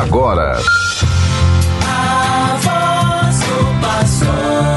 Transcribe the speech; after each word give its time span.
agora. 0.00 0.58
A 1.86 2.56
voz 2.60 3.38
do 3.40 3.80
pastor. 3.80 4.74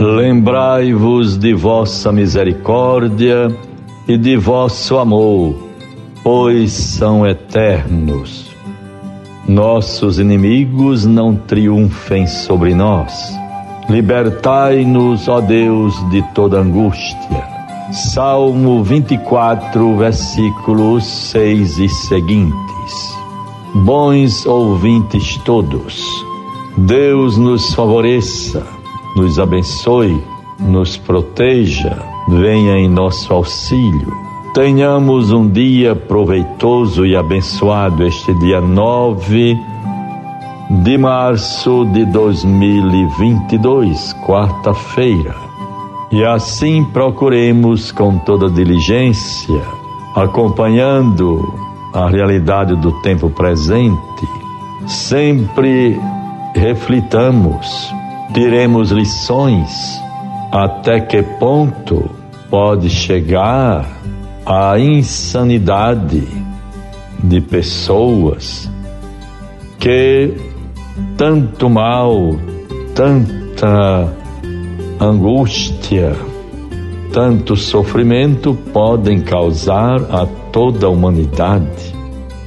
Lembrai-vos 0.00 1.38
de 1.38 1.54
vossa 1.54 2.12
misericórdia 2.12 3.50
e 4.06 4.18
de 4.18 4.36
vosso 4.36 4.98
amor, 4.98 5.56
pois 6.22 6.72
são 6.72 7.26
eternos. 7.26 8.53
Nossos 9.46 10.18
inimigos 10.18 11.04
não 11.04 11.36
triunfem 11.36 12.26
sobre 12.26 12.74
nós. 12.74 13.38
Libertai-nos, 13.90 15.28
ó 15.28 15.42
Deus, 15.42 15.94
de 16.08 16.22
toda 16.34 16.60
angústia. 16.60 17.46
Salmo 17.92 18.82
24, 18.82 19.96
versículos 19.98 21.04
6 21.04 21.78
e 21.78 21.88
seguintes. 21.90 23.14
Bons 23.74 24.46
ouvintes 24.46 25.36
todos, 25.44 26.02
Deus 26.78 27.36
nos 27.36 27.74
favoreça, 27.74 28.66
nos 29.14 29.38
abençoe, 29.38 30.24
nos 30.58 30.96
proteja, 30.96 31.98
venha 32.28 32.78
em 32.78 32.88
nosso 32.88 33.32
auxílio 33.32 34.33
Tenhamos 34.54 35.30
um 35.32 35.48
dia 35.48 35.96
proveitoso 35.96 37.04
e 37.04 37.16
abençoado 37.16 38.04
este 38.04 38.32
dia 38.34 38.60
9 38.60 39.58
de 40.84 40.96
março 40.96 41.84
de 41.86 42.04
2022, 42.04 44.12
quarta-feira. 44.24 45.34
E 46.12 46.24
assim 46.24 46.84
procuremos 46.84 47.90
com 47.90 48.16
toda 48.18 48.48
diligência, 48.48 49.60
acompanhando 50.14 51.52
a 51.92 52.08
realidade 52.08 52.76
do 52.76 52.92
tempo 53.02 53.28
presente, 53.30 54.28
sempre 54.86 56.00
reflitamos, 56.54 57.92
tiremos 58.32 58.92
lições 58.92 60.00
até 60.52 61.00
que 61.00 61.24
ponto 61.24 62.08
pode 62.48 62.88
chegar 62.88 63.93
a 64.46 64.78
insanidade 64.78 66.22
de 67.22 67.40
pessoas 67.40 68.70
que 69.78 70.34
tanto 71.16 71.70
mal, 71.70 72.36
tanta 72.94 74.12
angústia, 75.00 76.14
tanto 77.12 77.56
sofrimento 77.56 78.54
podem 78.72 79.20
causar 79.20 80.02
a 80.10 80.26
toda 80.52 80.86
a 80.86 80.90
humanidade. 80.90 81.94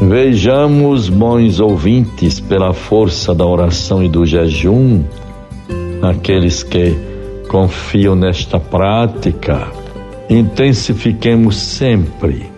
Vejamos, 0.00 1.08
bons 1.08 1.58
ouvintes, 1.58 2.38
pela 2.38 2.72
força 2.72 3.34
da 3.34 3.44
oração 3.46 4.02
e 4.02 4.08
do 4.08 4.24
jejum, 4.24 5.02
aqueles 6.02 6.62
que 6.62 6.96
confiam 7.48 8.14
nesta 8.14 8.60
prática, 8.60 9.68
intensifiquemos 10.28 11.56
sempre 11.56 12.50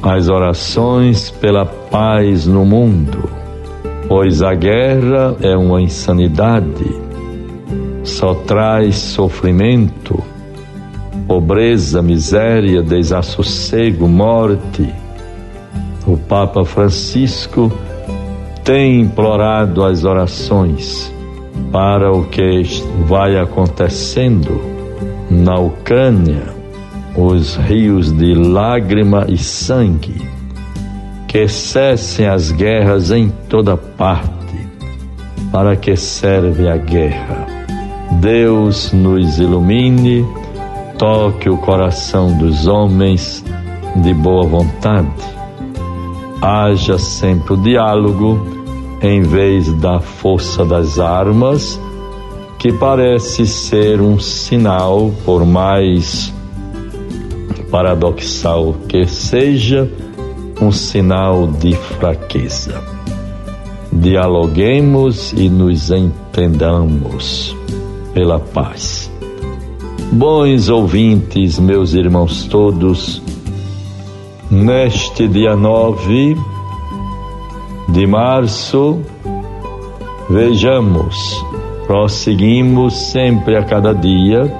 as 0.00 0.28
orações 0.28 1.30
pela 1.30 1.66
paz 1.66 2.46
no 2.46 2.64
mundo, 2.64 3.28
pois 4.06 4.42
a 4.42 4.54
guerra 4.54 5.36
é 5.40 5.56
uma 5.56 5.82
insanidade, 5.82 7.00
só 8.04 8.34
traz 8.34 8.96
sofrimento, 8.96 10.22
pobreza, 11.26 12.00
miséria, 12.00 12.82
desassossego, 12.82 14.06
morte. 14.06 14.88
O 16.06 16.16
Papa 16.16 16.64
Francisco 16.64 17.72
tem 18.62 19.00
implorado 19.00 19.82
as 19.82 20.04
orações 20.04 21.12
para 21.72 22.12
o 22.12 22.24
que 22.26 22.62
vai 23.08 23.36
acontecendo 23.36 24.60
na 25.28 25.58
Ucrânia 25.58 26.55
os 27.16 27.56
rios 27.56 28.12
de 28.12 28.34
lágrima 28.34 29.24
e 29.28 29.38
sangue, 29.38 30.20
que 31.26 31.48
cessem 31.48 32.26
as 32.26 32.52
guerras 32.52 33.10
em 33.10 33.30
toda 33.48 33.76
parte. 33.76 34.36
Para 35.50 35.74
que 35.76 35.96
serve 35.96 36.68
a 36.68 36.76
guerra? 36.76 37.46
Deus 38.20 38.92
nos 38.92 39.38
ilumine, 39.38 40.24
toque 40.98 41.48
o 41.48 41.56
coração 41.56 42.36
dos 42.36 42.66
homens 42.66 43.42
de 43.96 44.12
boa 44.12 44.46
vontade. 44.46 45.08
Haja 46.42 46.98
sempre 46.98 47.54
o 47.54 47.56
diálogo 47.56 48.46
em 49.00 49.22
vez 49.22 49.72
da 49.74 50.00
força 50.00 50.64
das 50.64 50.98
armas, 50.98 51.80
que 52.58 52.72
parece 52.72 53.46
ser 53.46 54.00
um 54.00 54.18
sinal, 54.18 55.10
por 55.24 55.44
mais 55.46 56.35
paradoxal 57.76 58.74
que 58.88 59.06
seja 59.06 59.86
um 60.62 60.72
sinal 60.72 61.46
de 61.46 61.76
fraqueza. 61.76 62.82
Dialoguemos 63.92 65.34
e 65.34 65.50
nos 65.50 65.90
entendamos 65.90 67.54
pela 68.14 68.40
paz. 68.40 69.12
Bons 70.10 70.70
ouvintes, 70.70 71.58
meus 71.58 71.92
irmãos 71.92 72.44
todos, 72.44 73.20
neste 74.50 75.28
dia 75.28 75.54
9 75.54 76.34
de 77.90 78.06
março, 78.06 79.02
vejamos, 80.30 81.44
prosseguimos 81.86 82.94
sempre 83.10 83.54
a 83.54 83.62
cada 83.62 83.94
dia, 83.94 84.50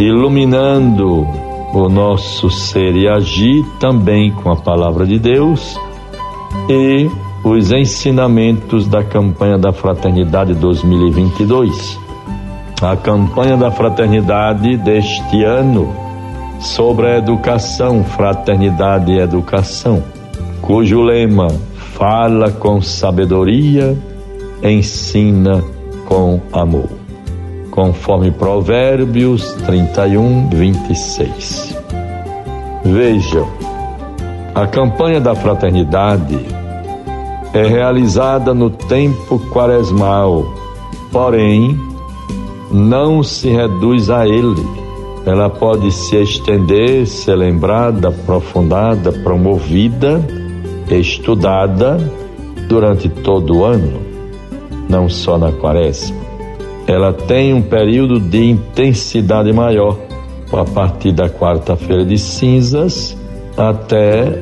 iluminando 0.00 1.43
o 1.74 1.88
nosso 1.88 2.48
ser 2.50 2.94
e 2.94 3.08
agir 3.08 3.64
também 3.80 4.30
com 4.30 4.50
a 4.50 4.56
palavra 4.56 5.04
de 5.04 5.18
Deus 5.18 5.76
e 6.68 7.10
os 7.42 7.72
ensinamentos 7.72 8.86
da 8.86 9.02
campanha 9.02 9.58
da 9.58 9.72
Fraternidade 9.72 10.54
2022. 10.54 11.98
A 12.80 12.96
campanha 12.96 13.56
da 13.56 13.70
Fraternidade 13.70 14.76
deste 14.76 15.42
ano 15.42 15.92
sobre 16.60 17.08
a 17.08 17.18
educação, 17.18 18.04
fraternidade 18.04 19.12
e 19.12 19.18
educação, 19.18 20.02
cujo 20.62 21.02
lema 21.02 21.48
fala 21.94 22.50
com 22.50 22.80
sabedoria, 22.80 23.96
ensina 24.62 25.62
com 26.06 26.40
amor 26.52 27.03
conforme 27.74 28.30
Provérbios 28.30 29.52
31, 29.66 30.48
26. 30.48 31.76
Vejam, 32.84 33.48
a 34.54 34.64
campanha 34.64 35.20
da 35.20 35.34
fraternidade 35.34 36.38
é 37.52 37.66
realizada 37.66 38.54
no 38.54 38.70
tempo 38.70 39.40
quaresmal, 39.50 40.44
porém, 41.10 41.76
não 42.70 43.24
se 43.24 43.48
reduz 43.48 44.08
a 44.08 44.24
ele. 44.24 44.64
Ela 45.26 45.50
pode 45.50 45.90
se 45.90 46.14
estender, 46.16 47.08
ser 47.08 47.34
lembrada, 47.34 48.08
aprofundada, 48.08 49.10
promovida, 49.10 50.24
estudada 50.88 51.98
durante 52.68 53.08
todo 53.08 53.56
o 53.58 53.64
ano, 53.64 54.00
não 54.88 55.08
só 55.08 55.36
na 55.36 55.50
quaresma 55.50 56.23
ela 56.86 57.12
tem 57.12 57.54
um 57.54 57.62
período 57.62 58.20
de 58.20 58.44
intensidade 58.44 59.52
maior, 59.52 59.98
a 60.52 60.64
partir 60.64 61.12
da 61.12 61.28
quarta-feira 61.28 62.04
de 62.04 62.18
cinzas 62.18 63.16
até 63.56 64.38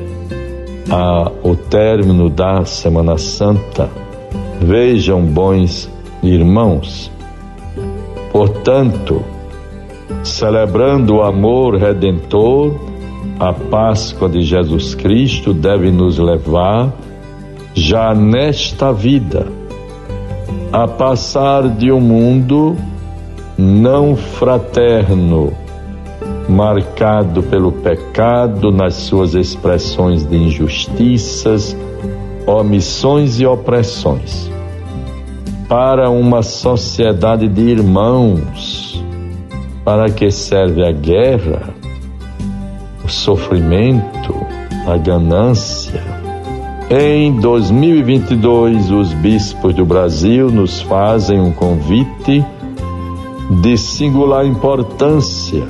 a, 0.89 1.31
o 1.43 1.55
término 1.55 2.29
da 2.29 2.65
Semana 2.65 3.17
Santa. 3.17 3.89
Vejam, 4.59 5.21
bons 5.21 5.89
irmãos, 6.21 7.11
portanto, 8.31 9.23
celebrando 10.23 11.15
o 11.15 11.21
amor 11.21 11.75
redentor, 11.75 12.75
a 13.39 13.51
Páscoa 13.51 14.29
de 14.29 14.41
Jesus 14.41 14.95
Cristo 14.95 15.53
deve 15.53 15.91
nos 15.91 16.17
levar, 16.17 16.93
já 17.73 18.13
nesta 18.13 18.91
vida, 18.93 19.47
a 20.73 20.87
passar 20.87 21.69
de 21.69 21.91
um 21.91 22.01
mundo 22.01 22.75
não 23.55 24.15
fraterno, 24.15 25.53
marcado 26.49 27.43
pelo 27.43 27.71
pecado 27.71 28.71
nas 28.71 28.95
suas 28.95 29.35
expressões 29.35 30.25
de 30.25 30.35
injustiças, 30.35 31.77
omissões 32.47 33.39
e 33.39 33.45
opressões, 33.45 34.49
para 35.69 36.09
uma 36.09 36.41
sociedade 36.41 37.47
de 37.47 37.61
irmãos. 37.61 38.91
Para 39.85 40.09
que 40.09 40.31
serve 40.31 40.83
a 40.83 40.91
guerra, 40.93 41.69
o 43.03 43.09
sofrimento, 43.09 44.33
a 44.87 44.97
ganância? 44.97 46.12
Em 46.95 47.39
2022, 47.39 48.91
os 48.91 49.13
bispos 49.13 49.73
do 49.73 49.83
Brasil 49.83 50.51
nos 50.51 50.79
fazem 50.83 51.41
um 51.41 51.51
convite 51.51 52.45
de 53.61 53.77
singular 53.79 54.45
importância. 54.45 55.63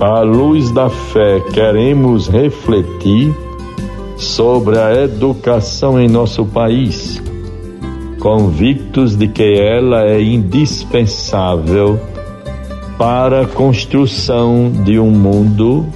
À 0.00 0.22
luz 0.22 0.72
da 0.72 0.90
fé, 0.90 1.38
queremos 1.52 2.26
refletir 2.26 3.32
sobre 4.16 4.76
a 4.76 5.04
educação 5.04 6.00
em 6.00 6.08
nosso 6.08 6.44
país, 6.44 7.22
convictos 8.18 9.14
de 9.14 9.28
que 9.28 9.54
ela 9.56 10.04
é 10.04 10.20
indispensável 10.20 12.00
para 12.98 13.42
a 13.42 13.46
construção 13.46 14.68
de 14.84 14.98
um 14.98 15.12
mundo 15.12 15.86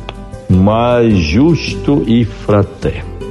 mais 0.49 1.19
justo 1.19 2.05
e 2.07 2.25
fraterno. 2.25 3.30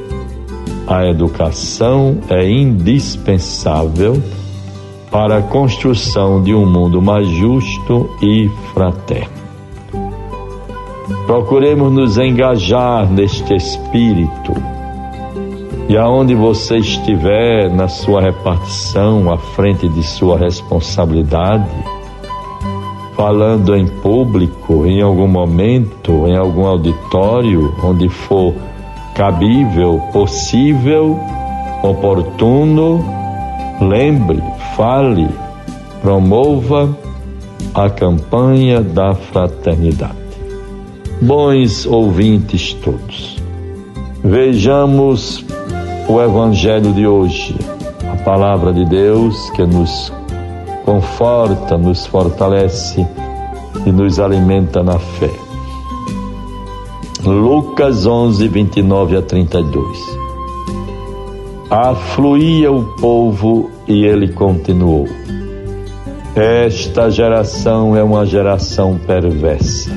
A 0.90 1.06
educação 1.06 2.18
é 2.32 2.50
indispensável 2.50 4.20
para 5.12 5.38
a 5.38 5.42
construção 5.44 6.42
de 6.42 6.56
um 6.56 6.66
mundo 6.66 7.00
mais 7.00 7.28
justo 7.28 8.10
e 8.20 8.50
fraterno. 8.74 9.30
Procuremos 11.28 11.94
nos 11.94 12.18
engajar 12.18 13.08
neste 13.08 13.54
espírito. 13.54 14.52
E 15.88 15.96
aonde 15.96 16.34
você 16.34 16.78
estiver 16.78 17.70
na 17.70 17.88
sua 17.88 18.22
repartição, 18.22 19.32
à 19.32 19.38
frente 19.38 19.88
de 19.88 20.02
sua 20.02 20.40
responsabilidade, 20.40 21.70
falando 23.16 23.76
em 23.76 23.86
público, 23.86 24.88
em 24.88 25.04
algum 25.04 25.28
momento, 25.28 26.28
em 26.28 26.36
algum 26.36 26.66
auditório, 26.66 27.76
onde 27.84 28.10
for 28.10 28.56
cabível, 29.20 30.02
possível, 30.14 31.20
oportuno, 31.84 33.04
lembre, 33.82 34.42
fale, 34.78 35.28
promova 36.02 36.98
a 37.76 37.90
campanha 37.90 38.82
da 38.82 39.14
fraternidade. 39.14 40.16
Bons 41.22 41.86
ouvintes 41.86 42.72
todos, 42.76 43.44
vejamos 44.24 45.44
o 46.08 46.22
Evangelho 46.22 46.94
de 46.94 47.06
hoje, 47.06 47.54
a 48.10 48.16
palavra 48.24 48.72
de 48.72 48.86
Deus 48.86 49.50
que 49.50 49.66
nos 49.66 50.14
conforta, 50.86 51.78
nos 51.78 52.06
fortalece 52.06 53.06
e 53.86 53.92
nos 53.92 54.18
alimenta 54.18 54.82
na 54.82 54.98
fé. 54.98 55.49
Lucas 57.26 58.06
11, 58.06 58.48
29 58.48 59.18
a 59.18 59.22
32. 59.22 59.98
Afluía 61.70 62.72
o 62.72 62.96
povo 62.96 63.70
e 63.86 64.06
ele 64.06 64.30
continuou: 64.30 65.06
Esta 66.34 67.12
geração 67.12 67.94
é 67.94 68.02
uma 68.02 68.26
geração 68.26 68.98
perversa. 69.06 69.92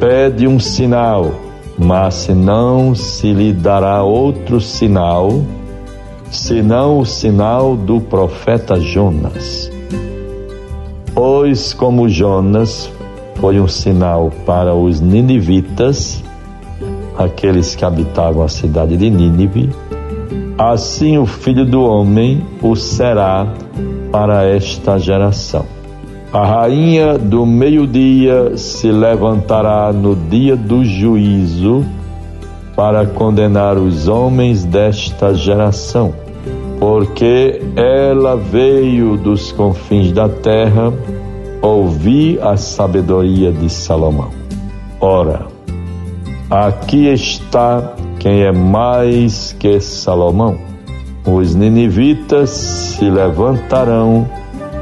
Pede 0.00 0.46
um 0.46 0.58
sinal, 0.58 1.34
mas 1.78 2.14
se 2.14 2.32
não 2.32 2.94
se 2.94 3.34
lhe 3.34 3.52
dará 3.52 4.02
outro 4.02 4.62
sinal, 4.62 5.42
senão 6.30 7.00
o 7.00 7.04
sinal 7.04 7.76
do 7.76 8.00
profeta 8.00 8.80
Jonas. 8.80 9.70
Pois, 11.14 11.74
como 11.74 12.08
Jonas 12.08 12.90
foi 13.40 13.60
um 13.60 13.68
sinal 13.68 14.32
para 14.44 14.74
os 14.74 15.00
ninivitas, 15.00 16.22
aqueles 17.16 17.74
que 17.74 17.84
habitavam 17.84 18.42
a 18.42 18.48
cidade 18.48 18.96
de 18.96 19.08
Nínive, 19.08 19.70
assim 20.56 21.18
o 21.18 21.26
filho 21.26 21.64
do 21.64 21.82
homem 21.82 22.44
o 22.60 22.74
será 22.74 23.46
para 24.10 24.44
esta 24.44 24.98
geração. 24.98 25.64
A 26.32 26.44
rainha 26.44 27.16
do 27.16 27.46
meio-dia 27.46 28.56
se 28.56 28.90
levantará 28.90 29.92
no 29.92 30.14
dia 30.14 30.56
do 30.56 30.84
juízo 30.84 31.84
para 32.76 33.06
condenar 33.06 33.78
os 33.78 34.08
homens 34.08 34.64
desta 34.64 35.32
geração, 35.32 36.12
porque 36.78 37.62
ela 37.76 38.36
veio 38.36 39.16
dos 39.16 39.52
confins 39.52 40.12
da 40.12 40.28
terra 40.28 40.92
ouvir 41.62 42.40
a 42.42 42.56
sabedoria 42.56 43.52
de 43.52 43.68
Salomão. 43.70 44.30
Ora, 45.00 45.46
aqui 46.50 47.06
está 47.06 47.94
quem 48.18 48.42
é 48.42 48.52
mais 48.52 49.54
que 49.58 49.80
Salomão. 49.80 50.58
Os 51.26 51.54
ninivitas 51.54 52.50
se 52.50 53.08
levantarão 53.08 54.26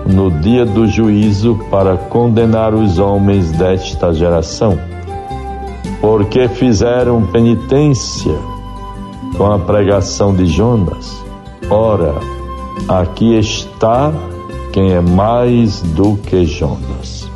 no 0.07 0.31
dia 0.31 0.65
do 0.65 0.87
juízo 0.87 1.59
para 1.71 1.97
condenar 1.97 2.73
os 2.73 2.99
homens 2.99 3.51
desta 3.53 4.15
geração, 4.15 4.79
porque 6.01 6.49
fizeram 6.49 7.27
penitência 7.27 8.35
com 9.37 9.53
a 9.53 9.59
pregação 9.59 10.35
de 10.35 10.47
Jonas. 10.47 11.25
Ora, 11.69 12.15
aqui 12.89 13.37
está 13.37 14.13
quem 14.77 14.93
é 14.93 15.01
mais 15.01 15.81
do 15.81 16.19
que 16.19 16.45
Jonas. 16.45 17.27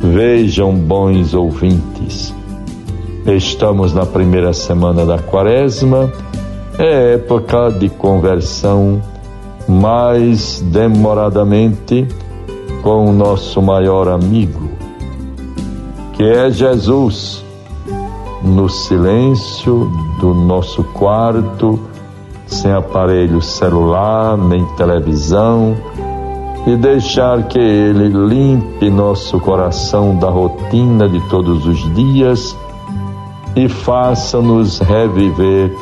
Vejam, 0.00 0.72
bons 0.72 1.34
ouvintes, 1.34 2.32
estamos 3.26 3.92
na 3.92 4.06
primeira 4.06 4.52
semana 4.52 5.04
da 5.04 5.18
quaresma, 5.18 6.08
é 6.78 7.14
época 7.14 7.72
de 7.72 7.88
conversão 7.88 9.02
mais 9.66 10.60
demoradamente 10.70 12.06
com 12.80 13.10
o 13.10 13.12
nosso 13.12 13.60
maior 13.60 14.06
amigo, 14.06 14.70
que 16.12 16.22
é 16.22 16.48
Jesus, 16.48 17.44
no 18.40 18.68
silêncio 18.68 19.90
do 20.20 20.32
nosso 20.32 20.84
quarto, 20.84 21.80
sem 22.46 22.70
aparelho 22.70 23.42
celular 23.42 24.38
nem 24.38 24.64
televisão 24.76 25.76
e 26.68 26.76
deixar 26.76 27.44
que 27.44 27.58
Ele 27.58 28.08
limpe 28.08 28.90
nosso 28.90 29.40
coração 29.40 30.14
da 30.16 30.28
rotina 30.28 31.08
de 31.08 31.18
todos 31.30 31.66
os 31.66 31.94
dias 31.94 32.54
e 33.56 33.70
faça-nos 33.70 34.78
reviver 34.78 35.74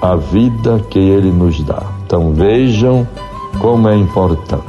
a 0.00 0.16
vida 0.16 0.80
que 0.88 0.98
Ele 0.98 1.30
nos 1.30 1.62
dá. 1.62 1.82
Então 2.06 2.32
vejam 2.32 3.06
como 3.60 3.86
é 3.90 3.94
importante. 3.94 4.64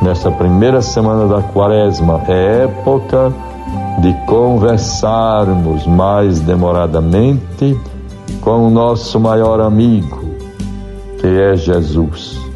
Nesta 0.00 0.30
primeira 0.30 0.80
semana 0.80 1.26
da 1.26 1.42
quaresma 1.42 2.22
é 2.28 2.62
época 2.62 3.32
de 3.98 4.14
conversarmos 4.26 5.88
mais 5.88 6.38
demoradamente 6.38 7.76
com 8.40 8.68
o 8.68 8.70
nosso 8.70 9.18
maior 9.18 9.60
amigo, 9.60 10.20
que 11.20 11.26
é 11.26 11.56
Jesus 11.56 12.47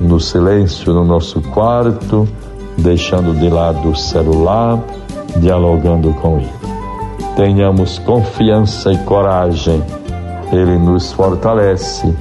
no 0.00 0.20
silêncio 0.20 0.92
no 0.92 1.04
nosso 1.04 1.40
quarto, 1.40 2.28
deixando 2.76 3.34
de 3.38 3.48
lado 3.48 3.90
o 3.90 3.96
celular, 3.96 4.78
dialogando 5.36 6.12
com 6.14 6.38
Ele. 6.38 6.58
Tenhamos 7.36 7.98
confiança 8.00 8.92
e 8.92 8.98
coragem, 8.98 9.82
Ele 10.52 10.78
nos 10.78 11.12
fortalece, 11.12 12.14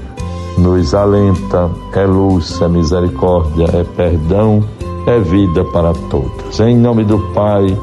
nos 0.57 0.93
alenta, 0.93 1.69
é 1.93 2.05
luz, 2.05 2.62
é 2.62 2.67
misericórdia, 2.67 3.65
é 3.74 3.84
perdão, 3.84 4.63
é 5.05 5.19
vida 5.19 5.63
para 5.65 5.93
todos. 6.10 6.60
Em 6.60 6.75
nome 6.75 7.03
do 7.03 7.19
Pai, 7.34 7.77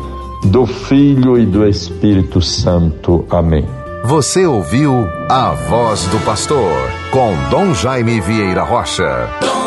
do 0.45 0.67
Filho 0.67 1.39
e 1.39 1.47
do 1.47 1.67
Espírito 1.67 2.41
Santo. 2.43 3.25
Amém. 3.31 3.65
Você 4.05 4.45
ouviu 4.45 4.93
a 5.31 5.53
voz 5.69 6.07
do 6.09 6.19
pastor 6.27 6.71
com 7.11 7.33
Dom 7.49 7.73
Jaime 7.73 8.21
Vieira 8.21 8.63
Rocha. 8.63 9.64